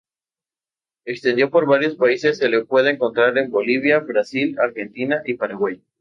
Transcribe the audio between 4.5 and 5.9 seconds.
Argentina y Paraguay.